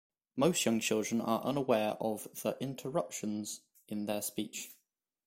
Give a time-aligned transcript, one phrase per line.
[0.35, 4.71] Most young children are unaware of the interruptions in their speech.